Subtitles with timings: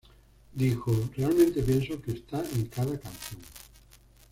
[0.55, 3.39] Dijo: "Realmente pienso que está en cada canción.